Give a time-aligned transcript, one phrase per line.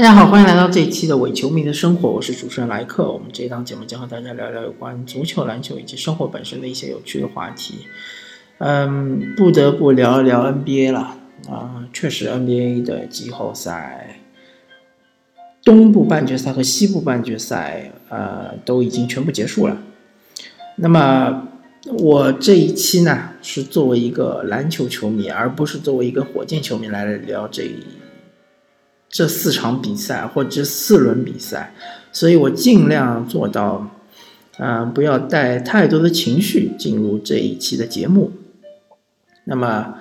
[0.00, 3.12] 大家好，欢迎来到这一期的伪球迷的生活，我是主持人莱克。
[3.12, 7.80] 我们这一档节目将和大家聊聊有关足球、篮球以及生活本身的一些有趣的话题。
[8.56, 11.18] 嗯，不得不聊一聊 NBA 了
[11.50, 14.20] 啊，确实 NBA 的季后赛，
[15.62, 19.82] 东部半决赛和西部半决赛，呃，都已经全部结束了。
[20.76, 21.46] 那么
[21.98, 27.84] 我这一期呢，是作为一个篮球球迷，而不是作为一个火箭球迷来聊这一。
[29.10, 31.74] 这四场比赛或者四轮比赛，
[32.12, 33.90] 所以我尽量做到，
[34.58, 38.30] 嗯，不要带太多的情绪进入这一期的节目。
[39.44, 39.94] 那么，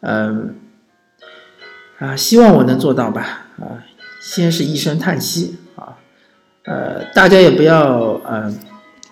[0.00, 0.56] 嗯，
[1.98, 3.46] 啊，希望我能做到吧。
[3.60, 3.84] 啊，
[4.20, 5.96] 先是一声叹息啊，
[6.64, 8.58] 呃，大家也不要嗯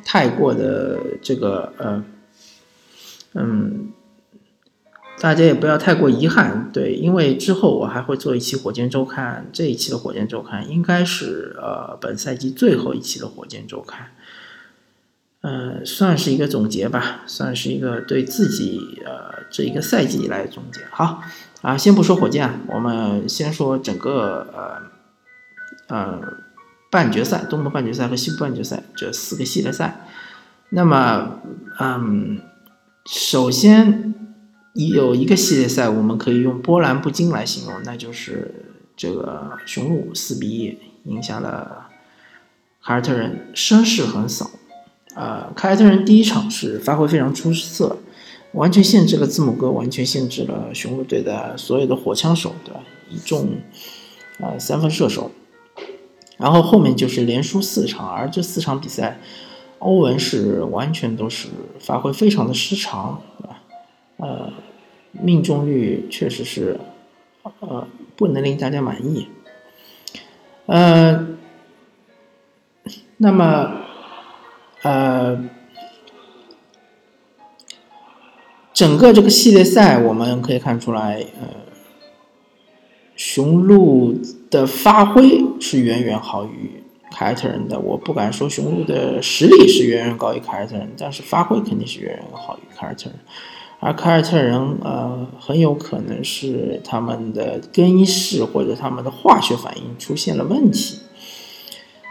[0.05, 2.05] 太过的这个呃，
[3.35, 3.93] 嗯。
[5.19, 14.09] 大家也不要太过遗憾，对，因为之后我还会做一期火箭周刊，这一期的火箭周刊应该是呃本赛季最后一期的火箭周刊，
[15.41, 20.83] 呃，算是一个总结吧，算是一个对自己呃这一个赛季以来的总结。
[20.91, 21.23] 好，
[21.63, 24.47] 啊，先不说火箭，我们先说整个
[25.89, 26.21] 呃呃
[26.91, 30.07] 半决赛，东部半决赛和西部半决赛这四个系列赛。
[30.69, 31.41] 那么，
[31.81, 32.39] 嗯，
[33.07, 34.26] 首先。
[34.77, 41.87] 有一个系列赛，我们可以用波澜不惊来形容，那就是这个雄鹿四比一赢下了
[42.83, 44.51] 凯尔特人，声势横扫。
[45.15, 47.97] 啊，凯尔特人第一场是发挥非常出色，
[48.53, 52.81] 完全限制了字母哥，完全限制了雄鹿队的所有的火枪手，对吧？
[53.09, 53.57] 一众
[54.41, 55.31] 啊三分射手。
[56.37, 59.19] 然后后面就是连输四场，而这四场比赛，
[59.79, 61.49] 欧文是完全都是
[61.81, 63.63] 发挥非常的失常，对吧？
[64.19, 64.53] 呃。
[65.21, 66.79] 命中率确实是，
[67.61, 69.29] 呃，不能令大家满意。
[70.67, 71.29] 呃，
[73.19, 73.83] 那么，
[74.83, 75.49] 呃，
[78.73, 81.49] 整个这个系列赛我们可以看出来，呃，
[83.15, 87.79] 雄鹿的发挥是远远好于凯尔特人的。
[87.79, 93.19] 我不敢说雄鹿的实力是远远高于凯尔特人，但是发挥肯定是远远好于凯尔特人。
[93.79, 101.01] 而凯尔特人，呃，很有可能是他们的更衣室或者他们的化学反应出现了问题，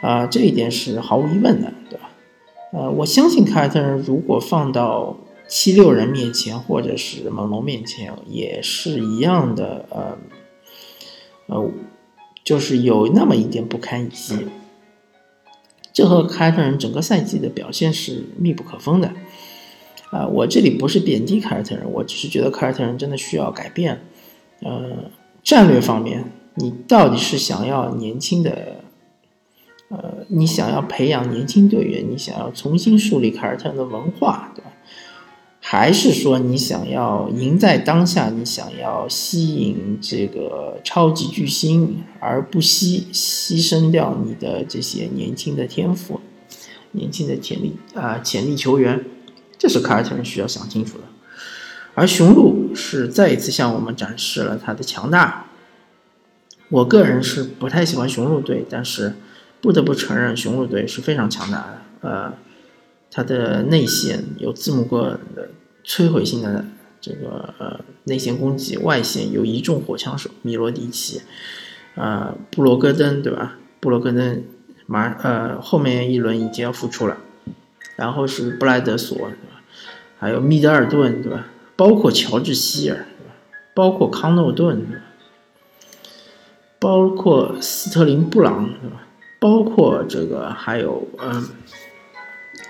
[0.01, 2.11] 啊，这一点是毫无疑问的，对吧？
[2.71, 5.17] 呃，我相信凯尔特人如果放到
[5.47, 10.17] 七六人面前或者是猛龙面前，也是一样的，呃，
[11.47, 11.71] 呃，
[12.43, 14.47] 就是有那么一点不堪一击，
[15.91, 19.11] 这和凯尔特人整个赛季的表现是密不可分的。
[20.11, 24.01] 啊，我这里不是贬低凯尔特人，我只是觉得凯尔特人真的需要改变。
[24.61, 25.11] 呃，
[25.43, 28.77] 战略方面，你到底是想要年轻的，
[29.89, 34.71] 呃，你想要培养年轻队员，你想要重新树立凯尔特人的文化，对吧？
[35.59, 46.21] 还是说你想要赢在当下，你想要吸引这个超级巨星，而不惜牺牲掉你的这些年轻的天赋、
[46.91, 49.03] 年轻的潜力啊潜力球员？
[49.57, 51.03] 这是凯尔特人需要想清楚的，
[51.93, 55.47] 而雄鹿是再一次向我们展示了他的强大。
[56.69, 59.15] 我个人是不太喜欢雄鹿队，但是
[59.61, 61.81] 不得不承认雄鹿队是非常强大的。
[62.01, 62.33] 呃，
[63.09, 65.49] 他的内线有字母哥的
[65.85, 66.65] 摧毁性的
[66.99, 71.21] 这个呃内线攻击，外线有一众火枪手米罗迪奇，
[71.95, 73.57] 啊布罗戈登对吧？
[73.79, 74.43] 布罗戈登
[74.87, 77.17] 马呃后面一轮已经要复出了。
[77.95, 79.61] 然后是布莱德索，对吧？
[80.19, 81.45] 还有密德尔顿，对吧？
[81.75, 83.33] 包括乔治希尔，对吧？
[83.73, 85.01] 包括康诺顿，对吧？
[86.79, 89.03] 包括斯特林布朗，对吧？
[89.39, 91.47] 包括这个还有嗯，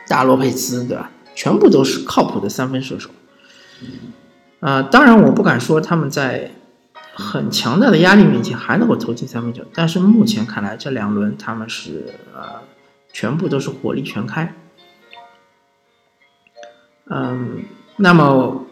[0.07, 1.12] 大洛佩兹，对吧？
[1.33, 3.09] 全部都是靠谱的三分射手。
[4.61, 6.51] 啊，当然我不敢说他们在
[7.13, 12.61] 很强大的压力面前还能够投进三分球，但是目前看来这两轮他们是呃，
[13.11, 14.56] 全部都是火力全开。
[17.07, 17.63] 嗯，
[17.98, 18.66] 那么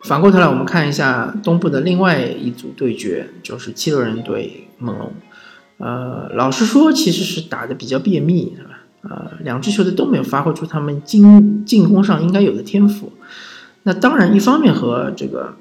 [0.00, 5.12] 反过头来，我们看一下东部的另外一组对决，就是七六人对猛龙。
[5.78, 8.78] 呃，老实说，其实是打的比较便秘，是吧？
[9.02, 13.12] 呃，两支球队都没有发挥出他们进进攻上应该有的天赋。
[13.84, 15.54] 那当然，一方面和这个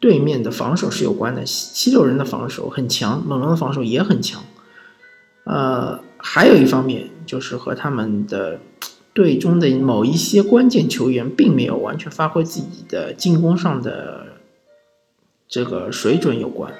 [0.00, 4.42] 对面的防守是有关的，七六人的防守很强，猛龙的防守也很强。
[5.44, 8.58] 呃，还有一方面就是和他们的。
[9.14, 14.26] 队中的某一些关键球员并没有完全发挥自己的进攻上的
[15.48, 16.74] 这个水准有关。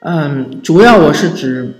[0.00, 1.74] 嗯，主要我是指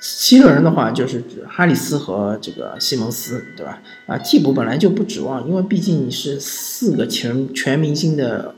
[0.00, 3.80] 七个人的话，就是指哈里斯和这个西蒙斯，对吧？
[4.06, 8.54] 啊，替补本来就不指望，因为毕竟你是四个全全明星的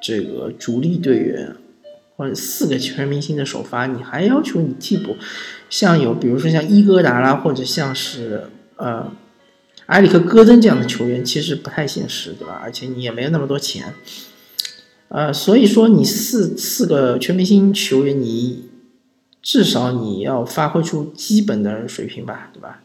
[0.00, 1.56] 这个主力队员，
[2.20, 5.16] 或者四个全明星的首发，你还要求你替补，
[5.70, 9.10] 像有比如说像伊戈达拉，或者像是呃
[9.86, 12.60] 埃里克戈登这样的球员，其实不太现实，对吧？
[12.62, 13.94] 而且你也没有那么多钱，
[15.08, 18.68] 呃，所以说你四四个全明星球员，你。
[19.42, 22.82] 至少你要发挥出基本的水平吧，对吧？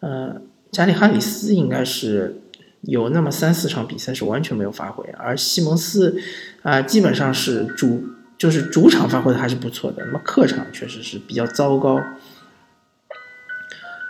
[0.00, 0.42] 呃，
[0.72, 2.40] 加里哈里斯应该是
[2.80, 6.20] 有那么三四场比赛是完全没有发挥，而西蒙斯
[6.62, 8.02] 啊，基本上是主
[8.38, 12.00] 就是主场发挥的还是不错的，那么客场确实是比较糟糕。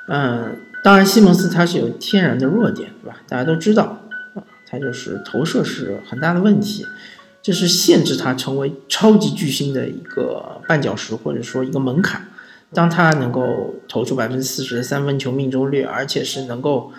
[0.09, 3.19] 嗯，当然西蒙斯他是有天然的弱点，对吧？
[3.29, 4.03] 大家都知道
[4.35, 6.87] 啊，他就是投射是很大的问题。
[7.43, 12.29] 这是限制他成为超级巨星的一个绊脚石，或者说一个门槛。
[12.73, 16.93] 当他能够投出百分之四十的三分球命中率，而且是能够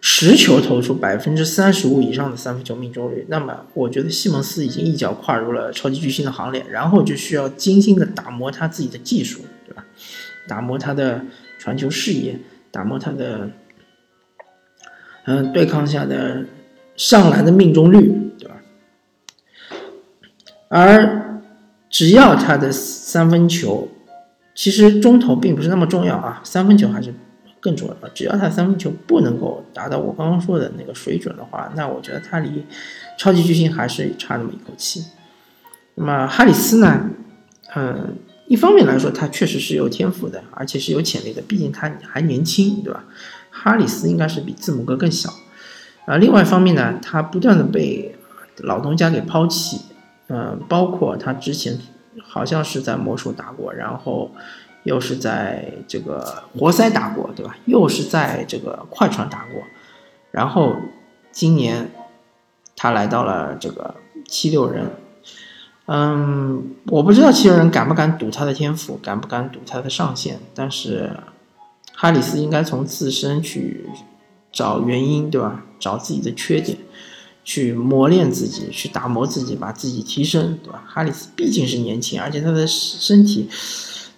[0.00, 6.66] 持球投出百分之三十五以上的三分球命中率，那么我觉得西蒙斯已经一脚跨入了超级巨星的行列。
[6.68, 9.84] 然后就需要精心的打磨他自己的技术，对吧？
[10.48, 11.24] 打磨他的
[11.58, 12.38] 传球视野，
[12.70, 13.50] 打磨他的
[15.24, 16.44] 嗯对抗下的
[16.96, 18.32] 上篮的命中率。
[18.38, 18.56] 对吧
[20.68, 21.40] 而
[21.88, 23.88] 只要他的三分球，
[24.54, 27.14] 其实中投并不是那么重要啊，三分球还是
[27.66, 28.08] 更重要。
[28.14, 32.64] 只要他三分球不能够达到我刚刚说的那个水准的话，那我觉得他离
[33.18, 35.04] 超级巨星还是差那么一口气。
[35.96, 37.10] 那么哈里斯呢？
[37.74, 38.16] 嗯，
[38.46, 43.04] 一方面来说，他确实是有天赋的，而且是有潜力的，毕竟他还年轻，对吧？
[43.50, 45.28] 哈里斯应该是比字母哥更小。
[46.04, 48.14] 啊，另外一方面呢，他不断的被
[48.58, 49.80] 老东家给抛弃。
[50.28, 51.78] 嗯，包括他之前
[52.20, 54.32] 好像是在魔术打过，然后
[54.86, 57.54] 又是在这个活塞打过，对吧？
[57.66, 59.62] 又是在这个快船打过，
[60.30, 60.74] 然后
[61.30, 61.90] 今年
[62.74, 63.96] 他来到了这个
[64.26, 64.90] 七六人。
[65.86, 71.10] 嗯，我不知道七六人敢不敢赌他的天赋，敢不敢赌他的上限，但是
[71.94, 73.90] 哈里斯应该从自身去
[74.50, 75.64] 找原因，对吧？
[75.78, 76.78] 找自己的缺点。
[77.44, 80.82] 去磨练自己，去打磨自己，把自己提升，对吧？
[80.84, 83.48] 哈里斯毕竟是年轻，而且他的身体，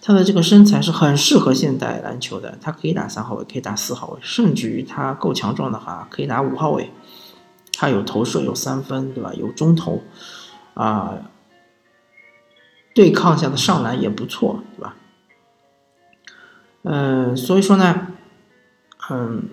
[0.09, 2.57] 他的这个身材是很适合现代篮球的。
[2.59, 6.89] 他可以打三号位，可以打四号位，甚至于他够强壮的话，可以打五号位。
[7.73, 9.31] 他有投射，有三分，对吧？
[9.35, 10.01] 有中投，
[10.73, 11.13] 啊，
[12.95, 14.95] 对抗下的上篮也不错，对吧？
[16.81, 18.07] 嗯，所以说呢，
[19.11, 19.47] 嗯，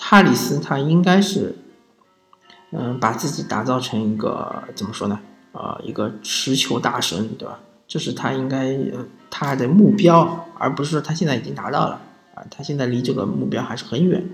[0.00, 1.58] 哈里斯他应该是。
[2.76, 5.20] 嗯，把自己打造成一个怎么说呢？
[5.52, 7.60] 呃，一个持球大神，对吧？
[7.86, 8.76] 这是他应该
[9.30, 12.00] 他的目标，而不是说他现在已经达到了
[12.34, 12.44] 啊。
[12.50, 14.24] 他现在离这个目标还是很远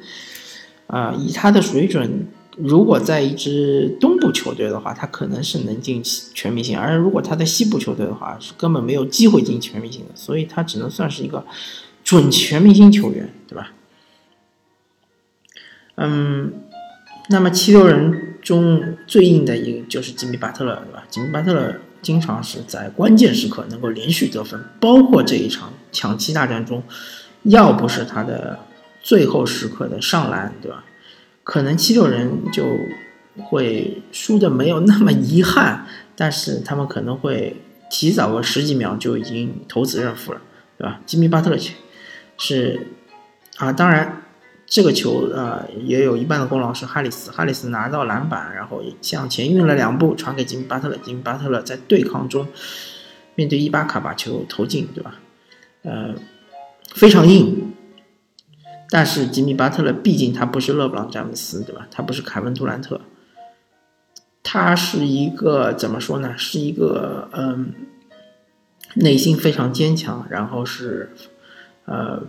[0.87, 1.15] 啊。
[1.19, 2.27] 以他的水准，
[2.57, 10.15] 如果在一支东部球队的话，他可能是能进全明星；而如果他在西部球队的话，是根本没有机会进全明星的。
[10.15, 11.45] 所以他只能算是一个
[12.05, 13.73] 准全明星球员，对吧？
[15.97, 16.53] 嗯，
[17.29, 18.27] 那么七六人。
[18.41, 21.05] 中最硬的一个就是吉米巴特勒，对吧？
[21.11, 26.83] 吉米巴特勒经常是在关键时刻能够连续得分，包括这一场抢七大战中，
[27.43, 28.59] 要不是他的
[29.03, 30.85] 最后时刻的上篮，对吧？
[31.45, 32.65] 可能七六人就
[33.45, 37.57] 会输的没有那么遗憾，但是他们可能会
[37.91, 40.41] 提早个十几秒就已经投子认负了，
[40.79, 41.01] 对吧？
[41.07, 41.59] 吉米巴特勒
[42.39, 42.89] 是
[43.57, 44.23] 啊，当然。
[44.71, 52.47] 这个球呃也有一半的功劳是哈里斯，哈里斯拿到篮板，然后向前运了两步，传给吉米巴特勒，吉米巴特勒在对抗中
[53.35, 55.17] 面对伊巴卡把球投进，对吧？
[55.83, 56.15] 呃，
[56.95, 57.73] 非常硬。
[58.89, 61.89] 但是吉米巴特勒毕竟他不是勒布朗詹姆斯，对吧？
[61.91, 63.01] 他不是凯文杜兰特，
[64.45, 66.39] 他是一个怎么说呢？
[66.39, 67.75] 是一个嗯，
[68.95, 71.11] 内心非常坚强，然后是
[71.87, 72.23] 呃。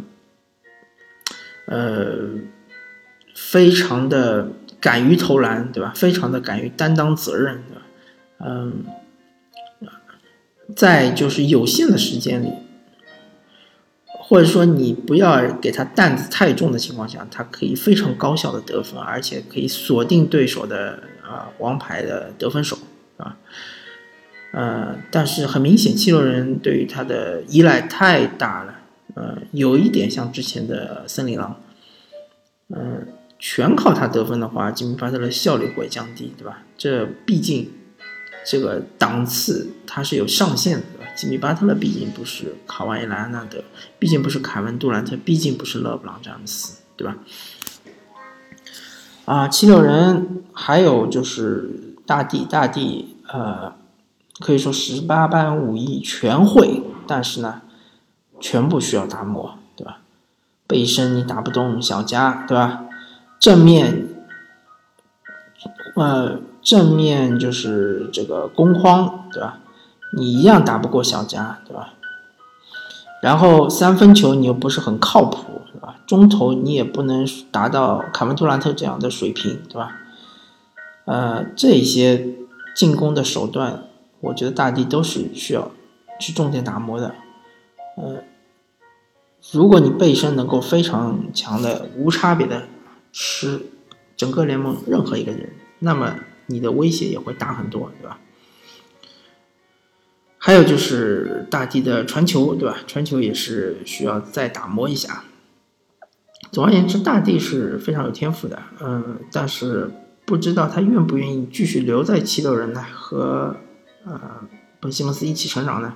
[1.71, 2.17] 呃，
[3.33, 4.51] 非常的
[4.81, 5.93] 敢于投篮，对吧？
[5.95, 7.63] 非常的敢于担当责任，
[8.39, 8.83] 嗯，
[10.75, 12.51] 在就是有限的时间里，
[14.05, 22.77] 或者说你不要给他担子太重的情况下，他可以非常高效的得分，而且可以锁定对手的啊王牌的得分手，
[23.15, 23.37] 啊，
[24.51, 28.79] 呃，但是很明显，七六人对于他的依赖太大了。
[29.13, 31.60] 呃，有一点像之前的森林狼，
[32.73, 36.63] 嗯，全靠他得分的话，吉米巴特勒效率会降低，对吧？
[36.77, 37.71] 这毕竟
[38.45, 40.85] 这个档次它是有上限的，
[41.15, 43.63] 吉米巴特勒毕竟不是卡瓦伊莱昂纳德，
[43.99, 47.17] 毕竟不是凯文杜兰特，毕竟不是勒布朗詹姆斯，对吧？
[49.25, 53.73] 啊，七六人还有就是大帝，大帝呃，
[54.39, 57.61] 可以说十八般武艺全会，但是呢，
[58.39, 59.59] 全部需要打磨，
[60.71, 62.85] 背身你打不动小加，对吧？
[63.37, 64.07] 正面，
[65.97, 69.57] 呃，正面就是这个攻框，对吧？
[70.15, 71.95] 你一样打不过小加，对吧？
[73.21, 75.97] 然后三分球你又不是很靠谱，对吧？
[76.07, 79.97] 中投你也不能达到凯文杜兰特这样的水平，对吧？
[81.03, 82.29] 呃，这些
[82.73, 83.83] 进攻的手段，
[84.21, 85.69] 我觉得大帝都是需要
[86.17, 87.13] 去重点打磨的。
[87.97, 88.23] 呃，
[89.51, 92.67] 如果你背身能够非常强的无差别的
[93.11, 93.59] 吃
[94.15, 98.19] 整个联盟任何一个人，那么你的威胁也会大很多，对吧？
[100.37, 102.77] 还有就是大地的传球，对吧？
[102.87, 105.23] 传球也是需要再打磨一下。
[106.51, 109.91] 总而言之，大地是非常有天赋的，嗯，但是
[110.25, 112.85] 不知道他愿不愿意继续留在七六人呢？
[112.93, 113.55] 和
[114.05, 114.19] 呃
[114.79, 115.95] 本西蒙斯一起成长呢？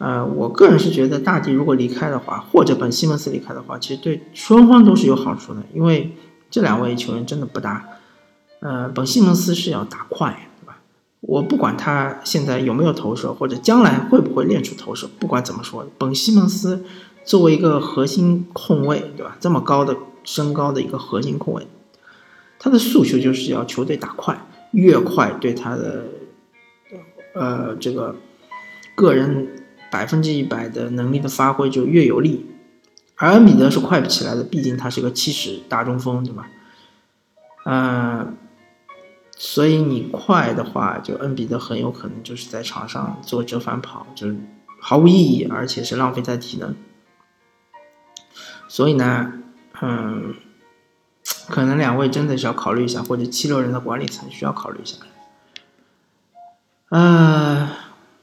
[0.00, 6.16] 呃，我个人是觉得大帝如果离开的话，或者本西蒙斯离开的话，其实对双方都是有好处的，因为
[6.50, 7.86] 这两位球员真的不搭。
[8.60, 10.48] 呃，本西蒙斯是要打快。
[10.60, 10.76] 对吧
[11.20, 16.82] 我不管他现在有没有投射，或者将来会不会练出投射，不管怎么说，本西蒙斯
[17.24, 19.36] 作为一个核心控卫，对吧？
[19.38, 21.66] 这么高的身高的一个核心控卫，
[22.58, 26.04] 他的诉求就是要球队打快，越快对他的
[27.34, 28.16] 呃这个
[28.94, 29.59] 个人
[29.90, 32.46] 百分之一百的能力的发挥就越有利。
[33.16, 36.48] 而恩比德是快不起来的，毕竟他是个七十大中锋，对吧？
[37.64, 38.36] 嗯。
[39.42, 44.36] 所以你快的话，就恩比德很有可能就是在场上做折返跑，就是
[44.78, 46.76] 毫无意义，而且是浪费他体能。
[48.68, 49.32] 所以呢，
[49.80, 50.34] 嗯，
[51.48, 54.98] 可能两位真的是要考虑一下，或者七六人的管理层需要考虑一下。
[56.90, 57.66] 嗯，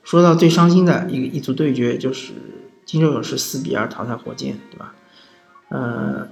[0.08, 2.32] 说到最伤心的一一组对决，就是
[2.86, 4.96] 金州勇士四比二淘汰火箭，对吧？
[5.68, 6.30] 呃，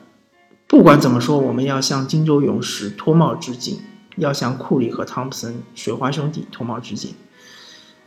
[0.66, 3.80] 不管怎么说，我们要向金州勇士脱帽致敬。
[4.16, 7.16] 要向库里和汤普森水花兄弟脱帽致敬。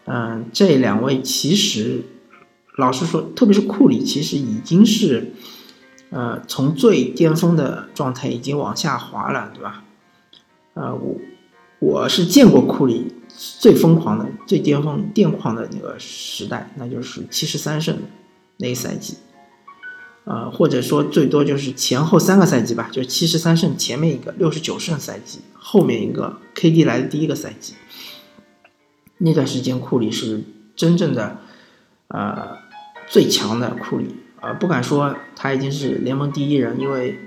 [0.06, 2.02] 嗯，这两位其实，
[2.78, 5.34] 老实说，特别是库里，其实已经是，
[6.08, 9.84] 呃，从最巅峰的状态已经往下滑了，对吧？
[10.72, 11.16] 呃，我
[11.78, 17.96] 我是见过库里最疯狂的、最巅峰癫狂的那个时代，那就是七十三胜
[18.56, 19.16] 那一赛季。
[20.24, 27.72] 呃，或者说最多就是前后三个赛季吧，就七十三胜前面一个，六十九胜赛季后面一个，KD 来的第一个赛季，
[29.16, 30.44] 那段时间库里是
[30.76, 31.38] 真正的，
[32.08, 32.58] 呃，
[33.06, 37.18] 最强的库里，呃，不敢说他已经是联盟第一人，因为，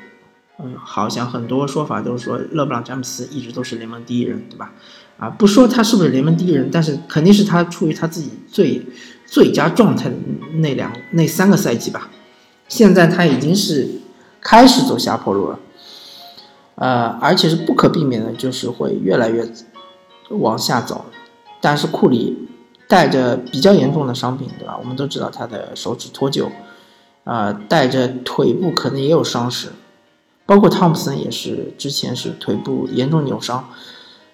[0.59, 4.75] 嗯，好像很多说法都是说勒布朗詹姆斯一直都是联盟第一人，对吧？
[5.17, 8.81] 啊，不说他是不是联盟第一人，但是肯定是他处于他自己最
[9.25, 10.15] 最佳状态的
[10.55, 12.09] 那两那三个赛季吧。
[12.67, 13.87] 现在他已经是
[14.39, 15.59] 开始走下坡路了，
[16.75, 19.47] 呃，而且是不可避免的，就是会越来越
[20.29, 21.05] 往下走。
[21.59, 22.47] 但是库里
[22.87, 24.75] 带着比较严重的伤病，对吧？
[24.79, 26.47] 我们都知道他的手指脱臼，
[27.23, 29.67] 啊，带着腿部可能也有伤势，
[30.45, 33.69] 包括汤普森也是之前是腿部严重扭伤，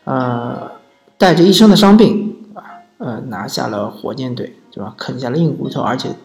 [0.08, 0.72] 呃，
[1.18, 4.96] 带着一身的伤病啊，呃，拿下了火箭队，对吧？
[4.98, 6.16] 啃下了硬骨头，而且。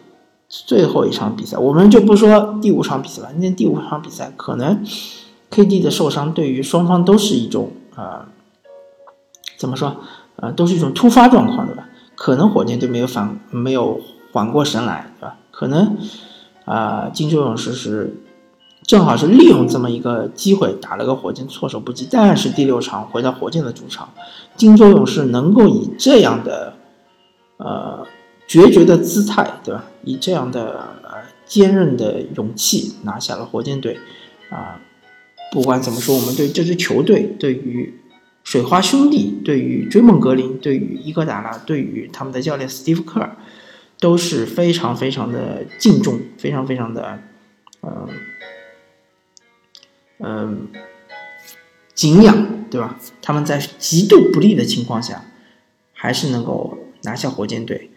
[0.55, 3.33] 最后一场比赛，我们就不说第五场比赛了。
[3.39, 4.85] 那第五场比赛，可能
[5.49, 8.27] KD 的受伤对于双方都是一种啊，
[9.57, 9.97] 怎么说？
[10.35, 11.89] 呃，都是一种突发状况，对吧？
[12.15, 13.99] 可能火箭队没有反，没有
[14.31, 15.37] 缓过神来，对吧？
[15.49, 15.97] 可能
[16.65, 18.15] 啊，金州勇士是
[18.93, 22.07] 正好是利用这么一个机会打了个火箭措手不及。
[22.11, 24.13] 但是第六场回到火箭的主场，
[24.55, 26.75] 金州勇士能够以这样的
[27.57, 28.05] 呃。
[28.45, 29.85] 决绝的姿态，对吧？
[30.03, 31.11] 以这样的呃
[31.45, 33.97] 坚韧的勇气拿下了火箭队，
[34.49, 34.79] 啊，
[35.51, 38.01] 不管怎么说，我们对这支球队，对于
[38.43, 43.37] 水花兄弟，对于追梦格林，对于伊戈达拉，对于他们的教练斯蒂夫科尔，
[43.99, 47.19] 都是非常非常的敬重，非常非常的，
[50.19, 50.67] 嗯
[51.93, 52.99] 景仰，对吧？
[53.21, 55.25] 他们在极度不利的情况下，
[55.93, 57.91] 还是能够拿下火箭队。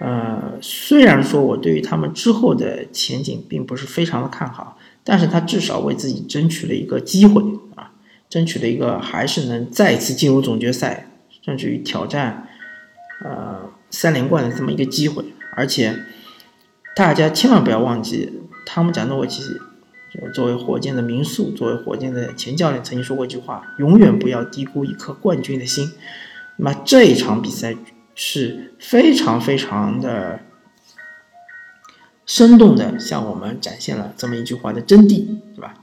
[0.00, 7.42] 呃，虽然说我对于他们之后的前景并不是非常的看好，但是他至少为自己争取了一个机会
[7.76, 7.92] 啊，
[8.28, 11.10] 争取了一个还是能再次进入总决赛，
[11.42, 12.48] 甚至于挑战
[13.22, 15.24] 呃三连冠的这么一个机会。
[15.54, 15.96] 而且
[16.96, 18.32] 大家千万不要忘记，
[18.66, 19.42] 汤姆贾诺维奇
[20.32, 25.90] 作为火箭的名宿，作为火箭的前教练，曾经说过一句话：永远不要低估一颗冠军的心。
[26.56, 27.74] 那么这一场比赛
[28.14, 30.40] 是非常非常的。
[32.26, 35.74] 生动的向我们展现了这么一句话的真谛，对吧？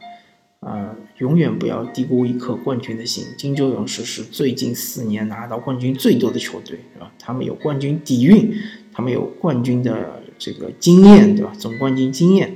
[0.62, 3.24] 啊，永远不要低估一颗冠军的心。
[3.38, 7.12] 金州勇士是最近四年拿到冠军最多的球队，对吧？
[7.20, 8.52] 他们有冠军底蕴，
[8.92, 11.52] 他们有冠军的这个经验，对吧？
[11.60, 12.56] 总冠军经验。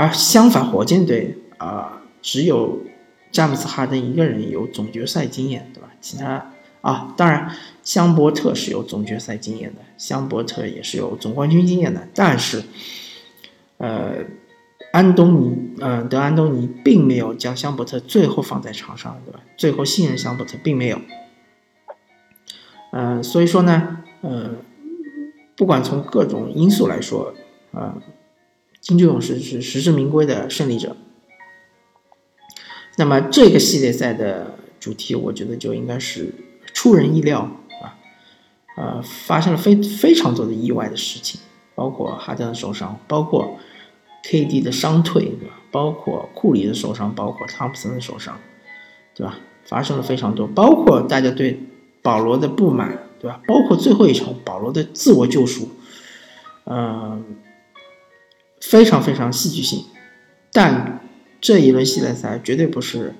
[0.00, 2.80] 而相反，火箭队啊，只有
[3.30, 5.90] 詹姆斯哈登一个人有总决赛经验，对吧？
[6.00, 6.52] 其他。
[6.80, 12.08] 啊，当然，香伯特是有总决赛经验的，香伯特也是有总冠军经验的。
[12.14, 12.62] 但是，
[13.76, 14.24] 呃，
[14.90, 19.40] 安东尼，嗯，德安东尼并没有将香伯特最后放在场上，对吧？
[19.58, 20.98] 最后信任香伯特并没有。
[22.92, 24.56] 嗯，所以说呢，嗯，
[25.56, 27.34] 不管从各种因素来说，
[27.72, 27.98] 啊，
[28.80, 30.96] 金州勇士是实至名归的胜利者。
[32.96, 36.34] 那么这个系列赛的主题，我觉得就应该是。
[36.72, 37.40] 出人意料
[37.82, 37.98] 啊，
[38.76, 41.40] 呃，发生了非非常多的意外的事情，
[41.74, 43.58] 包括哈登的受伤，包括
[44.24, 45.60] KD 的伤退，对吧？
[45.72, 48.38] 包括库里的受伤，包括汤普森的受伤，
[49.14, 49.40] 对吧？
[49.64, 51.60] 发生了非常多，包括大家对
[52.02, 53.42] 保罗的不满，对吧？
[53.46, 55.68] 包括最后一场保罗的自我救赎，
[56.64, 57.24] 嗯，
[58.60, 59.84] 非常非常戏剧性。
[60.52, 61.00] 但
[61.40, 63.14] 这一轮系列赛绝对不是，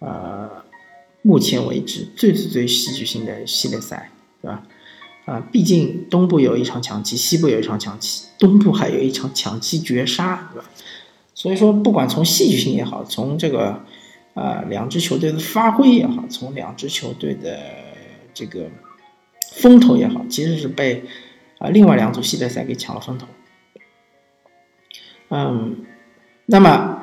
[0.00, 0.64] 呃。
[1.22, 4.62] 目前为止最最最戏剧性的系列赛，对吧？
[5.24, 10.70] 啊，毕竟东部有一场抢七，西部有一场抢七，东部还有一场抢七绝杀，对吧？
[11.34, 13.84] 所以说，不管从戏剧性也好，从这个
[14.34, 17.58] 呃两支球队的发挥也好，从两支球队的
[18.32, 18.70] 这个
[19.56, 21.02] 风头也好，其实是被
[21.58, 23.26] 啊另外两组系列赛给抢了风头。
[25.30, 25.84] 嗯，
[26.46, 27.02] 那么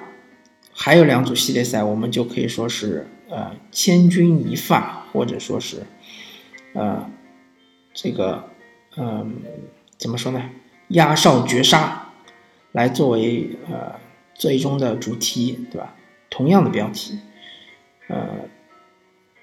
[0.71, 3.07] 还有两组系列赛，我们就可以说是。
[3.29, 5.77] 呃，千钧一发，或者说是，
[6.73, 7.09] 呃，
[7.91, 8.47] 这个，
[8.95, 9.37] 嗯，
[9.97, 10.51] 怎么说呢？
[10.89, 12.09] 压哨绝杀，
[12.73, 13.95] 来作为呃
[14.35, 15.95] 最终的主题，对吧？
[16.29, 17.17] 同样的标题，
[18.07, 18.27] 呃，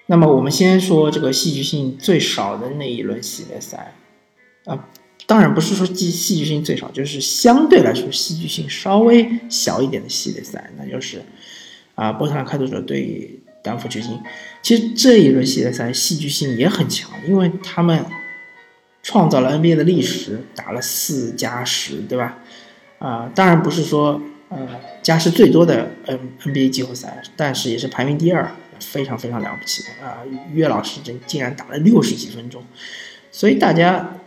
[0.05, 3.93] 那么我们先说这个戏剧性最少的那一轮系列赛，
[4.63, 4.87] 啊，
[5.31, 11.21] 当然不是说戏戏剧性最少，就是相对来说戏剧性稍微小一点的系列赛，那就是
[11.95, 13.39] 啊，波特兰开拓者对。
[13.63, 14.19] 丹佛掘金，
[14.63, 18.03] 其实这一轮系列赛戏剧性也很强，因为他们
[19.03, 22.39] 创造了 NBA 的历史，打了四加十，对吧？
[22.97, 24.67] 啊，当然不是说呃
[25.03, 30.25] 加时最多的 N NBA 季后赛，但是也是排名第二，非常非常了不起啊！
[30.51, 32.63] 岳老师这竟然打了六十几分钟，
[33.31, 34.17] 所以大家，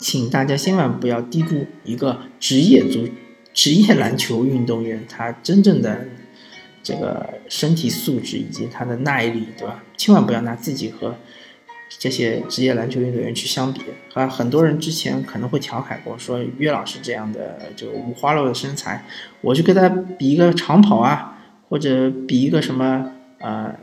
[0.00, 3.08] 请大家千万不要低估一个职业足
[3.52, 6.08] 职业篮球运动员他真正的。
[6.82, 9.84] 这个身体素质以及他的耐力，对吧？
[9.98, 11.14] 千万不要拿自己和
[11.98, 13.82] 这些职业篮球运动员去相比
[14.14, 14.26] 啊！
[14.26, 19.04] 很多人之前可能会调侃过，说岳老师这样的就五花肉的身材，
[19.42, 23.74] 我去跟他比一个长跑啊，或者比一个什么呃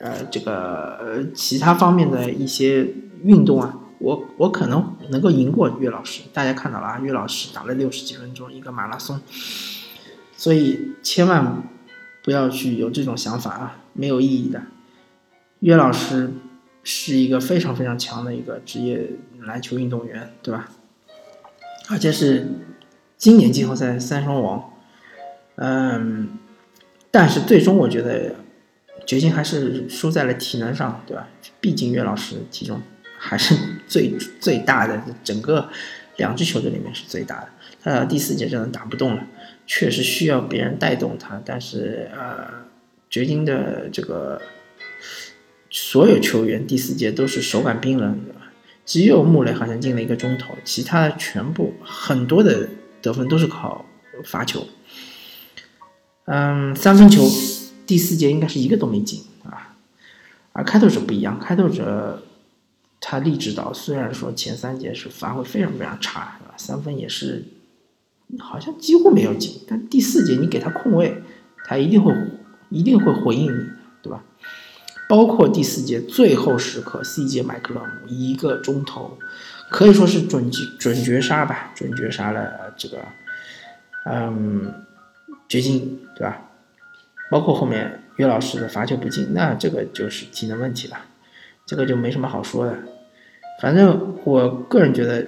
[0.00, 2.88] 呃这个呃其他方面的一些
[3.22, 6.22] 运动啊，我我可能能够赢过岳老师。
[6.32, 9.20] 大家看到了啊，岳老师打了六十几分钟一个马拉松，
[10.36, 11.62] 所以千万。
[12.22, 14.60] 不要去有这种想法啊，没有意义的。
[15.60, 16.32] 岳老师
[16.82, 19.10] 是一个非常非常强的一个职业
[19.42, 20.68] 篮球运动员，对吧？
[21.88, 22.48] 而且是
[23.16, 24.72] 今年季后赛三双王。
[25.54, 26.36] 嗯，
[27.12, 28.34] 但是最终我觉得
[29.06, 31.28] 掘金还是输在了体能上，对吧？
[31.60, 32.82] 毕竟岳老师体重
[33.18, 33.54] 还是
[33.86, 35.68] 最最大的，整个
[36.16, 37.48] 两支球队里面是最大的。
[37.82, 39.26] 他到第四节真的打不动了。
[39.68, 42.46] 确实需要别人带动他，但是呃，
[43.10, 44.40] 掘金的这个
[45.70, 48.20] 所有球员第四节都是手感冰冷，
[48.84, 52.68] 只有穆雷好像进了一个中投，其他的全部很多的
[53.02, 53.84] 得分都是靠
[54.24, 54.68] 罚球。
[56.26, 57.22] 嗯，三分球
[57.84, 59.74] 第四节应该是一个都没进啊，
[60.52, 62.22] 而开拓者不一样，开拓者
[63.08, 67.44] 他立指导虽然说前三节是发挥非常非常差，三分也是。
[68.40, 71.22] 好像几乎没有进，但第四节你给他空位，
[71.64, 72.12] 他一定会
[72.70, 73.64] 一定会回应你，
[74.02, 74.24] 对吧？
[75.08, 79.16] 包括第四节最后时刻，CJ 麦克勒姆一个钟头，
[79.70, 82.98] 可以说是准准绝杀吧，准绝杀了这个，
[84.06, 84.84] 嗯，
[85.48, 86.42] 掘金，对吧？
[87.30, 90.96] 包括后面岳老师的罚球不进，那这个就是体能问题了，
[91.64, 92.76] 这个就没什么好说的。
[93.60, 95.26] 反正我个人觉得。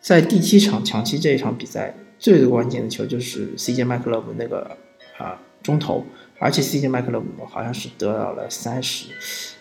[0.00, 4.76] 在第七场抢七这一场比赛，最最关键的球就是 CJ 麦克勒姆那个
[5.16, 6.04] 啊中投，
[6.38, 9.06] 而且 CJ 麦克勒姆好像是得到了三十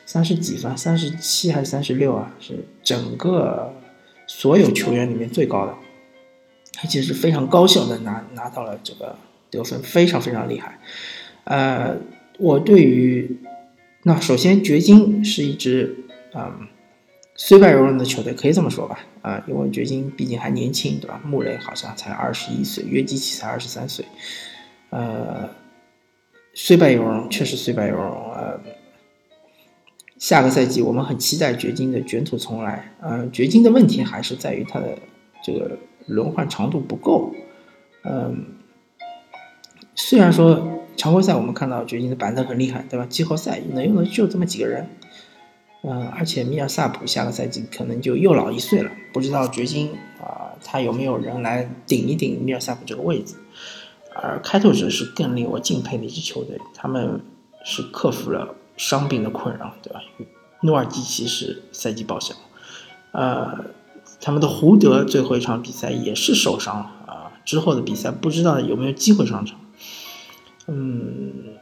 [0.05, 2.35] 三十几分，三十七还是三十六啊？
[2.41, 3.73] 是整个
[4.27, 5.73] 所有球员里面最高的，
[6.83, 9.15] 而且是非常高效的拿拿到了这个
[9.49, 10.77] 得分，非常非常厉害。
[11.45, 11.95] 呃，
[12.37, 13.39] 我对于
[14.01, 15.95] 那首先掘金是一支
[16.35, 16.67] 嗯。
[17.35, 21.19] 虽败犹荣的球队可以这么说吧，啊，因为掘金毕竟还年轻，对吧？
[21.25, 24.05] 穆雷好像才二十一岁，约基奇才二十三岁，
[24.91, 25.49] 呃，
[26.53, 28.31] 虽败犹荣，确实虽败犹荣。
[28.33, 28.59] 呃，
[30.19, 32.93] 下个赛季我们很期待掘金的卷土重来。
[33.01, 34.95] 呃，掘金的问题还是在于他的
[35.43, 37.33] 这个轮换长度不够。
[38.03, 38.45] 嗯，
[39.95, 43.07] 虽然说常规赛我们看到掘金的板凳很厉害，对吧？
[43.09, 44.87] 季后赛能用的就这么几个人。
[45.85, 49.91] 嗯，而且米尔萨普下个赛季可能就又老一岁了，不知道掘金
[50.21, 53.35] 啊，他有没有人来顶一顶米尔萨普这个位置？
[54.15, 57.19] 而开拓者是更令我敬佩的一支球队，他们
[57.65, 59.99] 是克服了伤病的困扰，对吧？
[60.61, 62.33] 诺尔基奇是赛季报销，
[63.11, 63.65] 呃，
[64.21, 69.59] 他们的胡德最后一场比赛也是受伤了啊，之后的比赛不知道有没有机会上场。
[70.67, 71.57] 嗯，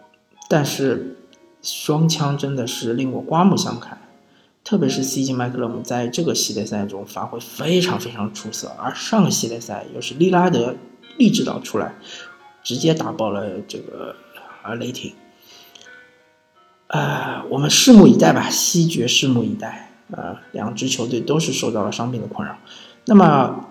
[0.47, 1.17] 但是
[1.63, 3.97] 双枪真的是令我刮目相看。
[4.71, 10.73] 特别是 CJ 麦克勒姆在这个系列赛中发挥非常非常出色，而上个系列赛又是利拉德
[11.17, 11.93] 利指导出来，
[12.63, 14.15] 直接打爆了这个
[14.63, 15.13] 啊雷霆。
[16.87, 19.91] 啊，我们拭目以待吧，西决拭目以待。
[20.15, 22.57] 啊，两支球队都是受到了伤病的困扰。
[23.03, 23.65] 那么，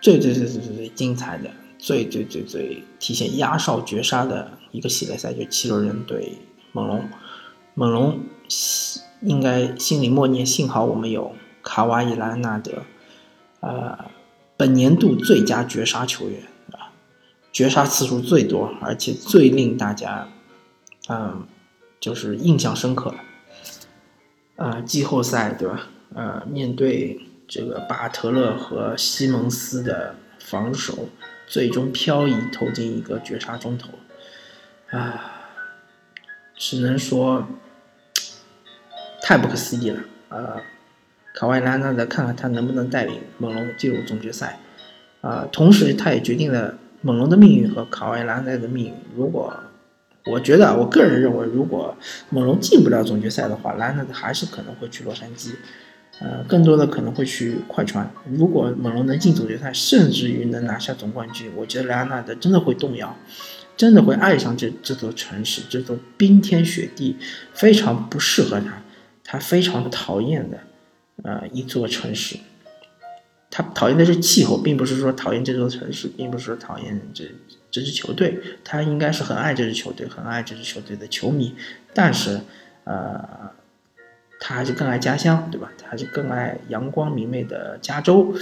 [0.00, 6.38] 最最最最最最精彩的、最最最最体现压哨绝杀的一个系列赛，就七六人对
[6.70, 7.04] 猛龙。
[7.76, 8.20] 猛龙
[9.20, 12.82] 应该心里默念：幸好我们有卡瓦伊·兰纳德，
[13.60, 14.04] 呃，
[14.56, 16.92] 本年度最佳绝杀球员啊，
[17.50, 20.28] 绝杀次数最多，而且最令大家，
[21.08, 21.46] 嗯，
[21.98, 23.14] 就是印象深刻。
[24.56, 25.88] 呃，季后赛对吧？
[26.14, 31.08] 呃，面对这个巴特勒和西蒙斯的防守，
[31.46, 33.88] 最终漂移投进一个绝杀中投，
[34.90, 35.32] 啊，
[36.54, 37.46] 只能说。
[39.26, 40.60] 太不可思议了，呃，
[41.34, 44.60] 卡瓦伊·兰纳德看看他能不能带领猛龙进入总决赛，
[45.22, 48.94] 啊，同时他也决定了猛龙的命运和卡瓦伊·兰纳德的命运。
[49.16, 49.50] 如果
[50.26, 51.96] 我觉得，我个人认为，如果
[52.28, 55.52] 猛龙进不了总决赛的话，拉纳德还是可能会去洛杉矶，
[56.20, 58.10] 呃，更多的可能会去快船。
[58.30, 63.16] 如果猛龙能进总决赛，甚至于能拿下总冠军，我觉得拉纳德真的会动摇，
[63.74, 67.16] 真的会爱上这这座城市，这座冰天雪地
[67.54, 68.82] 非常不适合他。
[69.24, 70.58] 他非常讨厌的，
[71.22, 72.36] 呃，一座城市。
[73.50, 77.24] 他讨厌的是气候，并不是说讨厌这座城市，并不是说讨厌这
[77.70, 78.38] 这支球队。
[78.64, 81.54] 他应该是很爱这支球队，很爱这支球队的球迷。
[81.94, 82.40] 但是，
[82.82, 83.50] 呃，
[84.40, 85.72] 他还是更爱家乡，对吧？
[85.78, 88.34] 他还是更爱阳光明媚的加州。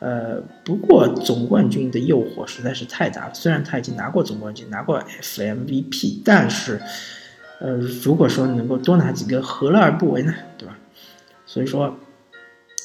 [0.00, 3.34] 呃，不过总冠军的诱惑实在是太大了。
[3.34, 6.80] 虽然他已经拿过总冠军，拿过 FMVP，但是。
[7.60, 7.72] 呃，
[8.04, 10.34] 如果说能够多拿几个，何乐而不为呢？
[10.56, 10.78] 对吧？
[11.46, 11.96] 所以说，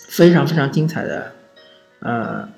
[0.10, 1.34] 非常非常精彩的，
[2.00, 2.50] 呃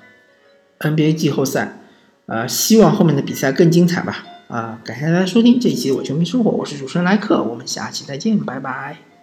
[0.78, 1.78] ，NBA 季后赛，
[2.26, 4.24] 呃，希望后面的比赛更精彩吧。
[4.48, 9.15] 啊，感谢大家收听这一期《我球迷生活》，我是主持人莱克，我们下期再见，拜拜。